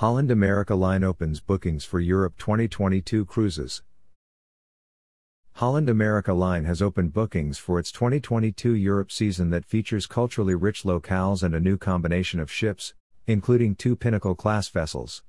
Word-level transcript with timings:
Holland 0.00 0.30
America 0.30 0.74
Line 0.74 1.02
opens 1.02 1.40
bookings 1.40 1.82
for 1.82 2.00
Europe 2.00 2.36
2022 2.36 3.24
cruises. 3.24 3.82
Holland 5.52 5.88
America 5.88 6.34
Line 6.34 6.66
has 6.66 6.82
opened 6.82 7.14
bookings 7.14 7.56
for 7.56 7.78
its 7.78 7.90
2022 7.92 8.74
Europe 8.74 9.10
season 9.10 9.48
that 9.48 9.64
features 9.64 10.06
culturally 10.06 10.54
rich 10.54 10.82
locales 10.82 11.42
and 11.42 11.54
a 11.54 11.60
new 11.60 11.78
combination 11.78 12.40
of 12.40 12.52
ships, 12.52 12.92
including 13.26 13.74
two 13.74 13.96
Pinnacle 13.96 14.34
class 14.34 14.68
vessels. 14.68 15.22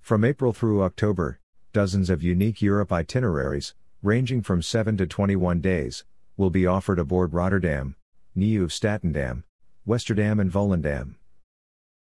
From 0.00 0.24
April 0.24 0.52
through 0.52 0.82
October, 0.82 1.38
dozens 1.72 2.10
of 2.10 2.20
unique 2.20 2.62
Europe 2.62 2.92
itineraries, 2.92 3.76
ranging 4.02 4.42
from 4.42 4.60
7 4.60 4.96
to 4.96 5.06
21 5.06 5.60
days, 5.60 6.04
will 6.36 6.50
be 6.50 6.66
offered 6.66 6.98
aboard 6.98 7.32
Rotterdam, 7.32 7.94
Nieuw 8.34 8.66
Statendam, 8.66 9.44
Westerdam, 9.86 10.40
and 10.40 10.50
Volendam. 10.50 11.14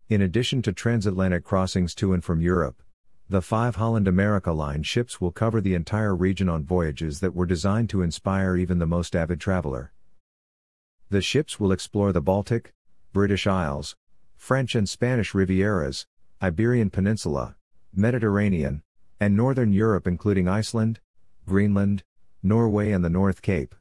In 0.10 0.22
addition 0.22 0.62
to 0.64 0.74
transatlantic 0.74 1.46
crossings 1.46 1.96
to 1.96 2.12
and 2.12 2.24
from 2.24 2.42
Europe, 2.42 2.84
the 3.30 3.42
five 3.42 3.78
Holland 3.78 4.06
America 4.06 4.52
Line 4.52 4.84
ships 4.84 5.22
will 5.22 5.32
cover 5.32 5.62
the 5.62 5.76
entire 5.76 6.14
region 6.14 6.50
on 6.50 6.66
voyages 6.66 7.22
that 7.22 7.34
were 7.34 7.46
designed 7.46 7.90
to 7.92 8.02
inspire 8.02 8.58
even 8.58 8.80
the 8.80 8.86
most 8.86 9.16
avid 9.16 9.40
traveler. 9.40 9.94
The 11.10 11.22
ships 11.22 11.58
will 11.58 11.72
explore 11.72 12.12
the 12.12 12.22
Baltic, 12.22 12.74
British 13.14 13.48
Isles, 13.48 13.96
French 14.36 14.76
and 14.76 14.90
Spanish 14.90 15.32
Rivieras, 15.34 16.06
Iberian 16.42 16.90
Peninsula, 16.90 17.56
Mediterranean, 17.94 18.84
and 19.22 19.38
Northern 19.38 19.72
Europe, 19.72 20.06
including 20.06 20.50
Iceland, 20.50 21.00
Greenland, 21.46 22.04
Norway, 22.42 22.92
and 22.92 23.06
the 23.06 23.10
North 23.10 23.42
Cape. 23.42 23.74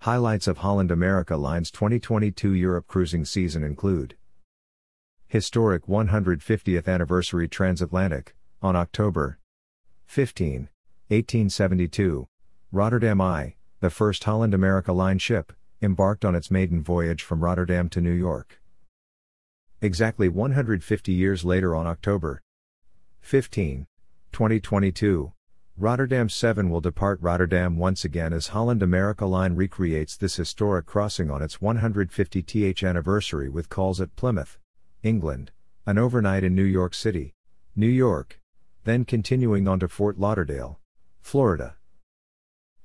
Highlights 0.00 0.48
of 0.48 0.58
Holland 0.58 0.90
America 0.90 1.36
Line's 1.36 1.70
2022 1.70 2.52
Europe 2.52 2.88
cruising 2.88 3.24
season 3.24 3.62
include 3.62 4.16
Historic 5.34 5.86
150th 5.86 6.86
Anniversary 6.86 7.48
Transatlantic, 7.48 8.36
on 8.62 8.76
October 8.76 9.40
15, 10.06 10.68
1872, 11.08 12.28
Rotterdam 12.70 13.20
I, 13.20 13.56
the 13.80 13.90
first 13.90 14.22
Holland 14.22 14.54
America 14.54 14.92
Line 14.92 15.18
ship, 15.18 15.52
embarked 15.82 16.24
on 16.24 16.36
its 16.36 16.52
maiden 16.52 16.84
voyage 16.84 17.24
from 17.24 17.42
Rotterdam 17.42 17.88
to 17.88 18.00
New 18.00 18.12
York. 18.12 18.62
Exactly 19.82 20.28
150 20.28 21.10
years 21.10 21.44
later 21.44 21.74
on 21.74 21.88
October 21.88 22.40
15, 23.20 23.88
2022, 24.30 25.32
Rotterdam 25.76 26.28
7 26.28 26.70
will 26.70 26.80
depart 26.80 27.20
Rotterdam 27.20 27.76
once 27.76 28.04
again 28.04 28.32
as 28.32 28.46
Holland 28.46 28.84
America 28.84 29.26
Line 29.26 29.56
recreates 29.56 30.16
this 30.16 30.36
historic 30.36 30.86
crossing 30.86 31.28
on 31.28 31.42
its 31.42 31.56
150th 31.56 32.88
anniversary 32.88 33.48
with 33.48 33.68
calls 33.68 34.00
at 34.00 34.14
Plymouth, 34.14 34.60
England, 35.04 35.52
an 35.86 35.98
overnight 35.98 36.42
in 36.42 36.54
New 36.54 36.64
York 36.64 36.94
City, 36.94 37.34
New 37.76 37.86
York, 37.86 38.40
then 38.84 39.04
continuing 39.04 39.68
on 39.68 39.78
to 39.80 39.86
Fort 39.86 40.18
Lauderdale, 40.18 40.80
Florida. 41.20 41.76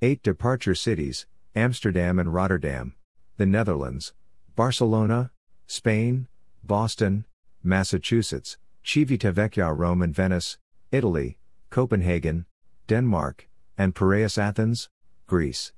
Eight 0.01 0.21
departure 0.21 0.75
cities 0.75 1.25
Amsterdam 1.55 2.19
and 2.19 2.33
Rotterdam, 2.33 2.93
the 3.37 3.45
Netherlands, 3.45 4.13
Barcelona, 4.57 5.31
Spain, 5.65 6.27
Boston, 6.61 7.25
Massachusetts, 7.63 8.57
Civitavecchia, 8.83 9.75
Rome, 9.75 10.01
and 10.01 10.13
Venice, 10.13 10.57
Italy, 10.91 11.37
Copenhagen, 11.69 12.45
Denmark, 12.87 13.47
and 13.77 13.95
Piraeus, 13.95 14.37
Athens, 14.37 14.89
Greece. 15.25 15.71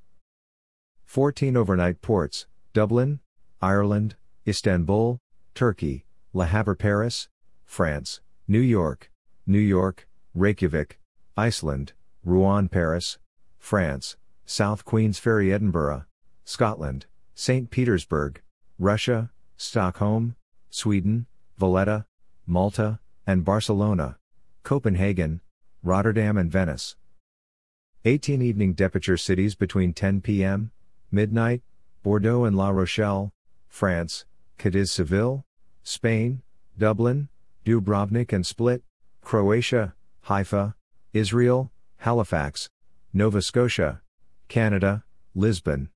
14 1.06 1.56
overnight 1.56 2.02
ports 2.02 2.48
Dublin, 2.74 3.20
Ireland, 3.62 4.16
Istanbul, 4.48 5.20
Turkey, 5.54 6.06
Le 6.34 6.46
Havre 6.46 6.76
Paris, 6.76 7.28
France, 7.66 8.22
New 8.48 8.60
York, 8.60 9.12
New 9.46 9.60
York, 9.60 10.08
Reykjavik, 10.34 10.98
Iceland, 11.36 11.92
Rouen 12.24 12.70
Paris, 12.70 13.18
France, 13.60 14.16
South 14.46 14.86
Queens 14.86 15.20
Ferry 15.20 15.52
Edinburgh, 15.52 16.06
Scotland, 16.46 17.06
St. 17.36 17.70
Petersburg, 17.70 18.42
Russia, 18.80 19.30
Stockholm, 19.58 20.36
Sweden, 20.70 21.26
Valletta, 21.58 22.06
Malta, 22.48 23.00
and 23.28 23.44
Barcelona, 23.44 24.18
Copenhagen, 24.64 25.42
Rotterdam 25.84 26.38
and 26.38 26.50
Venice. 26.50 26.96
18 28.06 28.42
evening 28.42 28.74
departure 28.74 29.18
cities 29.18 29.54
between 29.54 29.94
10 29.94 30.22
p.m., 30.22 30.72
midnight, 31.12 31.62
Bordeaux 32.04 32.46
and 32.46 32.56
La 32.56 32.70
Rochelle, 32.70 33.34
France, 33.68 34.26
Cadiz 34.58 34.92
Seville, 34.92 35.46
Spain, 35.84 36.42
Dublin, 36.78 37.30
Dubrovnik 37.66 38.34
and 38.34 38.46
Split, 38.46 38.84
Croatia, 39.22 39.94
Haifa, 40.22 40.76
Israel, 41.14 41.72
Halifax, 41.98 42.70
Nova 43.14 43.42
Scotia, 43.42 44.02
Canada, 44.48 45.04
Lisbon, 45.36 45.90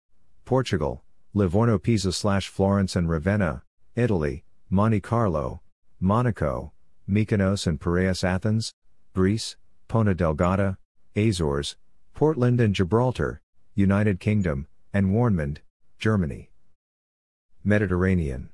Portugal, 0.46 1.04
Livorno 1.34 1.78
Pisa 1.78 2.12
slash 2.12 2.48
Florence 2.48 2.96
and 2.96 3.10
Ravenna, 3.10 3.64
Italy, 3.96 4.44
Monte 4.70 5.00
Carlo, 5.00 5.62
Monaco, 6.00 6.72
Mykonos 7.10 7.68
and 7.68 7.80
Piraeus 7.80 8.24
Athens, 8.24 8.74
Greece, 9.14 9.56
Ponta 9.88 10.16
Delgada, 10.16 10.78
Azores, 11.16 11.78
Portland 12.14 12.60
and 12.60 12.74
Gibraltar, 12.74 13.42
United 13.74 14.20
Kingdom, 14.20 14.68
and 14.94 15.08
Warnemünde, 15.08 15.58
Germany. 16.00 16.50
Mediterranean 17.64 18.50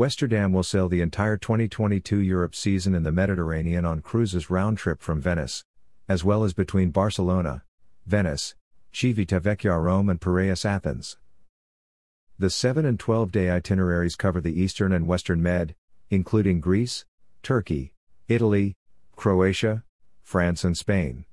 Westerdam 0.00 0.54
will 0.54 0.62
sail 0.62 0.88
the 0.88 1.02
entire 1.02 1.36
2022 1.36 2.20
Europe 2.20 2.54
season 2.54 2.94
in 2.94 3.02
the 3.02 3.12
Mediterranean 3.12 3.84
on 3.84 4.00
cruises 4.00 4.48
round 4.48 4.78
trip 4.78 5.02
from 5.02 5.20
Venice, 5.20 5.62
as 6.08 6.24
well 6.24 6.42
as 6.42 6.54
between 6.54 6.88
Barcelona, 6.88 7.64
Venice, 8.06 8.54
Civitavecchia 8.94 9.78
Rome 9.78 10.08
and 10.08 10.18
Piraeus 10.18 10.64
Athens. 10.64 11.18
The 12.38 12.48
7 12.48 12.86
and 12.86 12.98
12 12.98 13.30
day 13.30 13.50
itineraries 13.50 14.16
cover 14.16 14.40
the 14.40 14.58
Eastern 14.58 14.90
and 14.94 15.06
Western 15.06 15.42
Med, 15.42 15.74
including 16.08 16.62
Greece, 16.62 17.04
Turkey, 17.42 17.92
Italy, 18.26 18.76
Croatia, 19.16 19.84
France 20.22 20.64
and 20.64 20.78
Spain. 20.78 21.26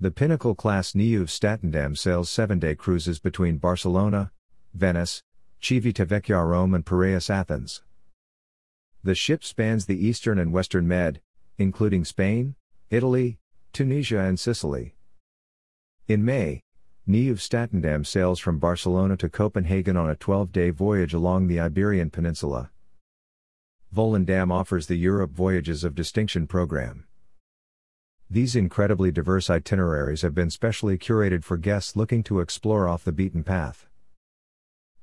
The 0.00 0.10
Pinnacle 0.10 0.54
class 0.54 0.94
Nieuw 0.94 1.24
Statendam 1.24 1.98
sails 1.98 2.30
seven 2.30 2.58
day 2.58 2.74
cruises 2.74 3.18
between 3.18 3.58
Barcelona, 3.58 4.32
Venice, 4.72 5.22
Civitavecchia 5.60 6.46
Rome 6.46 6.74
and 6.74 6.86
Piraeus 6.86 7.28
Athens. 7.28 7.82
The 9.04 9.14
ship 9.14 9.44
spans 9.44 9.86
the 9.86 10.06
eastern 10.06 10.38
and 10.38 10.52
western 10.52 10.88
Med, 10.88 11.20
including 11.58 12.04
Spain, 12.04 12.54
Italy, 12.88 13.38
Tunisia 13.72 14.20
and 14.20 14.40
Sicily. 14.40 14.94
In 16.08 16.24
May, 16.24 16.62
Nieuw 17.06 17.34
Statendam 17.34 18.06
sails 18.06 18.40
from 18.40 18.58
Barcelona 18.58 19.16
to 19.18 19.28
Copenhagen 19.28 19.96
on 19.96 20.08
a 20.08 20.16
12-day 20.16 20.70
voyage 20.70 21.12
along 21.12 21.46
the 21.46 21.60
Iberian 21.60 22.10
Peninsula. 22.10 22.70
Volendam 23.94 24.50
offers 24.52 24.86
the 24.86 24.96
Europe 24.96 25.32
Voyages 25.32 25.84
of 25.84 25.94
Distinction 25.94 26.46
program. 26.46 27.04
These 28.30 28.56
incredibly 28.56 29.10
diverse 29.10 29.50
itineraries 29.50 30.22
have 30.22 30.34
been 30.34 30.50
specially 30.50 30.96
curated 30.96 31.42
for 31.42 31.56
guests 31.56 31.96
looking 31.96 32.22
to 32.24 32.40
explore 32.40 32.88
off 32.88 33.04
the 33.04 33.12
beaten 33.12 33.42
path. 33.42 33.88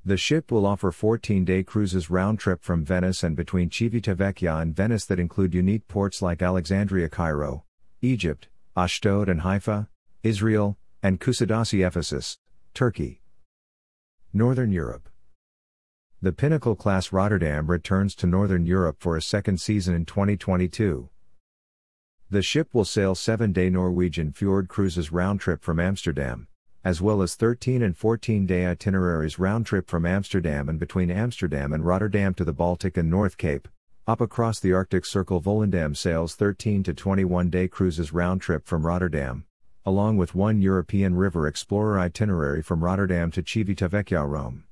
The 0.07 0.15
ship 0.15 0.53
will 0.53 0.65
offer 0.65 0.93
14 0.93 1.43
day 1.43 1.63
cruises 1.63 2.09
round 2.09 2.39
trip 2.39 2.63
from 2.63 2.85
Venice 2.85 3.23
and 3.23 3.35
between 3.35 3.69
Civitavecchia 3.69 4.61
and 4.61 4.73
Venice 4.73 5.03
that 5.03 5.19
include 5.19 5.53
unique 5.53 5.85
ports 5.89 6.21
like 6.21 6.41
Alexandria, 6.41 7.09
Cairo, 7.09 7.65
Egypt, 8.01 8.47
Ashdod 8.77 9.27
and 9.27 9.41
Haifa, 9.41 9.89
Israel, 10.23 10.77
and 11.03 11.19
Kusadasi, 11.19 11.85
Ephesus, 11.85 12.37
Turkey. 12.73 13.21
Northern 14.31 14.71
Europe. 14.71 15.09
The 16.21 16.31
Pinnacle 16.31 16.77
class 16.77 17.11
Rotterdam 17.11 17.67
returns 17.67 18.15
to 18.15 18.27
Northern 18.27 18.65
Europe 18.65 19.01
for 19.01 19.17
a 19.17 19.21
second 19.21 19.59
season 19.59 19.93
in 19.93 20.05
2022. 20.05 21.09
The 22.29 22.41
ship 22.41 22.69
will 22.71 22.85
sail 22.85 23.13
seven 23.13 23.51
day 23.51 23.69
Norwegian 23.69 24.31
fjord 24.31 24.69
cruises 24.69 25.11
round 25.11 25.41
trip 25.41 25.61
from 25.61 25.81
Amsterdam, 25.81 26.46
as 26.83 27.01
well 27.01 27.21
as 27.21 27.35
13 27.35 27.81
and 27.81 27.97
14 27.97 28.45
day 28.45 28.65
itineraries 28.65 29.39
round 29.39 29.65
trip 29.65 29.89
from 29.89 30.05
Amsterdam 30.05 30.69
and 30.69 30.79
between 30.79 31.11
Amsterdam 31.11 31.73
and 31.73 31.85
Rotterdam 31.85 32.33
to 32.35 32.43
the 32.43 32.53
Baltic 32.53 32.97
and 32.97 33.09
North 33.09 33.37
Cape. 33.37 33.67
Up 34.07 34.21
across 34.21 34.59
the 34.59 34.71
Arctic 34.71 35.05
Circle, 35.05 35.41
Volendam 35.41 35.95
sails 35.95 36.35
13 36.35 36.83
to 36.83 36.93
21 36.93 37.49
day 37.49 37.67
cruises 37.67 38.13
round 38.13 38.41
trip 38.41 38.65
from 38.65 38.85
Rotterdam, 38.85 39.45
along 39.85 40.17
with 40.17 40.33
one 40.35 40.61
European 40.61 41.15
River 41.15 41.47
Explorer 41.47 41.99
itinerary 41.99 42.61
from 42.61 42.83
Rotterdam 42.83 43.31
to 43.31 43.43
Civitavecchia, 43.43 44.25
Rome. 44.25 44.63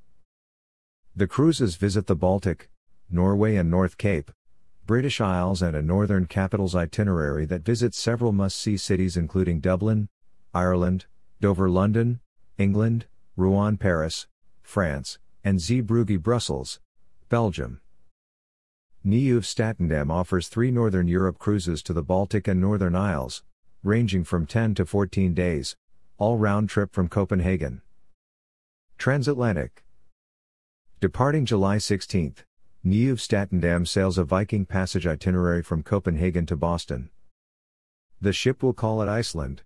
The 1.16 1.28
cruises 1.28 1.76
visit 1.76 2.08
the 2.08 2.16
Baltic, 2.16 2.70
Norway, 3.10 3.56
and 3.56 3.70
North 3.70 3.98
Cape, 3.98 4.32
British 4.86 5.20
Isles, 5.20 5.62
and 5.62 5.76
a 5.76 5.82
Northern 5.82 6.28
Capitals 6.28 6.76
itinerary 6.76 7.46
that 7.46 7.66
visits 7.66 7.98
several 7.98 8.32
must 8.32 8.58
see 8.58 8.78
cities 8.78 9.18
including 9.18 9.60
Dublin, 9.60 10.10
Ireland, 10.54 11.08
Dover 11.46 11.70
London, 11.70 12.22
England, 12.58 13.06
Rouen 13.38 13.78
Paris, 13.78 14.26
France, 14.64 15.20
and 15.44 15.60
Zeebrugge 15.60 16.20
Brussels, 16.20 16.80
Belgium. 17.30 17.82
Nieuw 19.04 19.42
Statendam 19.42 20.10
offers 20.10 20.48
three 20.48 20.72
Northern 20.72 21.08
Europe 21.08 21.38
cruises 21.38 21.84
to 21.84 21.94
the 21.94 22.02
Baltic 22.02 22.48
and 22.48 22.60
Northern 22.60 22.96
Isles, 22.96 23.44
ranging 23.84 24.24
from 24.24 24.48
10 24.48 24.74
to 24.74 24.88
14 24.88 25.36
days, 25.36 25.76
all 26.18 26.40
round 26.40 26.68
trip 26.68 26.92
from 26.92 27.08
Copenhagen. 27.08 27.84
Transatlantic. 28.98 29.84
Departing 31.00 31.46
July 31.46 31.78
16, 31.78 32.38
Nieuw 32.84 33.18
Statendam 33.18 33.88
sails 33.88 34.18
a 34.18 34.24
Viking 34.24 34.66
passage 34.66 35.06
itinerary 35.06 35.62
from 35.62 35.84
Copenhagen 35.84 36.48
to 36.48 36.56
Boston. 36.56 37.12
The 38.20 38.34
ship 38.34 38.64
will 38.64 38.74
call 38.74 39.04
at 39.04 39.08
Iceland, 39.10 39.62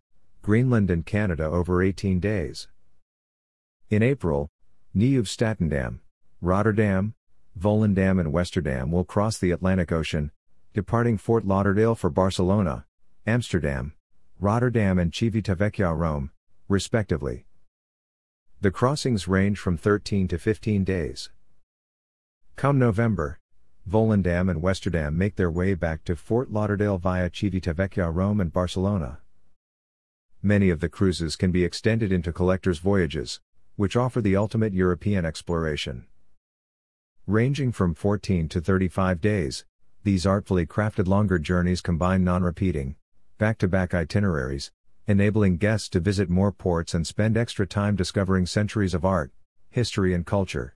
Greenland, 0.49 0.89
and 0.89 1.05
Canada 1.05 1.43
over 1.43 1.83
18 1.83 2.19
days. 2.19 2.69
In 3.91 4.01
April, 4.01 4.49
Nieuw 4.95 5.21
Statendam, 5.21 5.99
Rotterdam, 6.41 7.13
Volendam 7.55 8.19
and 8.19 8.33
Westerdam 8.33 8.91
will 8.91 9.03
cross 9.03 9.37
the 9.37 9.51
Atlantic 9.51 9.91
Ocean, 9.91 10.31
departing 10.73 11.19
Fort 11.19 11.45
Lauderdale 11.45 11.93
for 11.93 12.09
Barcelona, 12.09 12.87
Amsterdam, 13.27 13.93
Rotterdam 14.39 14.97
and 14.97 15.11
Civitavecchia 15.11 15.95
Rome, 15.95 16.31
respectively. 16.67 17.45
The 18.59 18.71
crossings 18.71 19.27
range 19.27 19.59
from 19.59 19.77
13 19.77 20.27
to 20.29 20.39
15 20.39 20.83
days. 20.83 21.29
Come 22.55 22.79
November, 22.79 23.37
Volendam 23.87 24.49
and 24.49 24.63
Westerdam 24.63 25.15
make 25.15 25.35
their 25.35 25.51
way 25.51 25.75
back 25.75 26.03
to 26.05 26.15
Fort 26.15 26.51
Lauderdale 26.51 26.97
via 26.97 27.29
Civitavecchia 27.29 28.11
Rome 28.11 28.41
and 28.41 28.51
Barcelona. 28.51 29.19
Many 30.41 30.69
of 30.69 30.79
the 30.79 30.87
cruises 30.87 31.35
can 31.35 31.51
be 31.51 31.65
extended 31.65 32.13
into 32.13 32.31
collector's 32.31 32.79
voyages, 32.79 33.41
which 33.75 33.97
offer 33.97 34.21
the 34.21 34.37
ultimate 34.37 34.73
European 34.73 35.25
exploration. 35.25 36.05
Ranging 37.27 37.73
from 37.73 37.93
14 37.93 38.47
to 38.47 38.61
35 38.61 39.19
days, 39.19 39.65
these 40.03 40.25
artfully 40.25 40.65
crafted 40.65 41.07
longer 41.07 41.39
journeys 41.39 41.81
combine 41.81 42.23
non 42.23 42.41
repeating, 42.41 42.95
back 43.37 43.57
to 43.57 43.67
back 43.67 43.93
itineraries, 43.93 44.71
enabling 45.07 45.57
guests 45.57 45.89
to 45.89 45.99
visit 45.99 46.29
more 46.29 46.53
ports 46.53 46.93
and 46.93 47.05
spend 47.05 47.35
extra 47.35 47.67
time 47.67 47.97
discovering 47.97 48.45
centuries 48.45 48.93
of 48.93 49.03
art, 49.03 49.33
history, 49.69 50.13
and 50.13 50.25
culture. 50.25 50.73